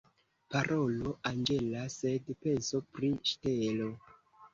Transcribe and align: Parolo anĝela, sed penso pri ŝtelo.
Parolo 0.53 1.11
anĝela, 1.31 1.83
sed 1.95 2.31
penso 2.45 2.81
pri 2.95 3.11
ŝtelo. 3.33 3.91